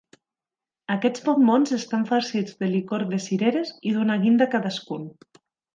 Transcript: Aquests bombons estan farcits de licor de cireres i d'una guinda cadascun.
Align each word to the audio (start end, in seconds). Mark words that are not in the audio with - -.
Aquests 0.95 1.23
bombons 1.27 1.75
estan 1.77 2.07
farcits 2.13 2.59
de 2.63 2.73
licor 2.73 3.07
de 3.15 3.23
cireres 3.29 3.77
i 3.93 3.97
d'una 3.99 4.21
guinda 4.27 4.53
cadascun. 4.57 5.11